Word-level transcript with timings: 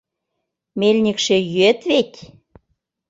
—Мельникше 0.79 1.37
йӱэт 1.51 1.79
веть. 1.89 2.17